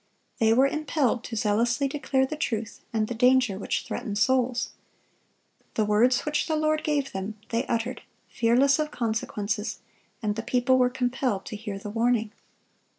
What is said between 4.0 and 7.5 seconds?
souls. The words which the Lord gave them